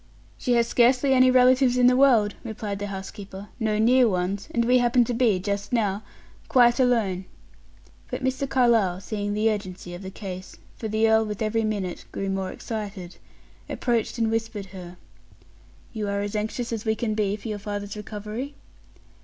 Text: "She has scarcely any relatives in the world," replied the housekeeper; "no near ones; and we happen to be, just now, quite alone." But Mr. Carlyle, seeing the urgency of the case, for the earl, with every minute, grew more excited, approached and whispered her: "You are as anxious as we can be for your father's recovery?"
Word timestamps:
"She 0.35 0.53
has 0.53 0.67
scarcely 0.67 1.13
any 1.13 1.29
relatives 1.29 1.77
in 1.77 1.85
the 1.85 1.95
world," 1.95 2.33
replied 2.43 2.79
the 2.79 2.87
housekeeper; 2.87 3.49
"no 3.59 3.77
near 3.77 4.09
ones; 4.09 4.47
and 4.49 4.65
we 4.65 4.79
happen 4.79 5.03
to 5.03 5.13
be, 5.13 5.37
just 5.37 5.71
now, 5.71 6.01
quite 6.49 6.79
alone." 6.79 7.25
But 8.09 8.23
Mr. 8.23 8.49
Carlyle, 8.49 8.99
seeing 8.99 9.35
the 9.35 9.51
urgency 9.51 9.93
of 9.93 10.01
the 10.01 10.09
case, 10.09 10.57
for 10.75 10.87
the 10.87 11.07
earl, 11.07 11.23
with 11.23 11.43
every 11.43 11.63
minute, 11.63 12.05
grew 12.11 12.31
more 12.31 12.49
excited, 12.51 13.17
approached 13.69 14.17
and 14.17 14.31
whispered 14.31 14.65
her: 14.73 14.97
"You 15.93 16.09
are 16.09 16.21
as 16.21 16.35
anxious 16.35 16.73
as 16.73 16.83
we 16.83 16.95
can 16.95 17.13
be 17.13 17.35
for 17.35 17.49
your 17.49 17.59
father's 17.59 17.95
recovery?" 17.95 18.55